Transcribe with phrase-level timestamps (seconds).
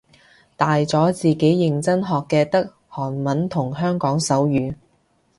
[0.57, 4.75] 大咗自己認真學嘅得韓文同香港手語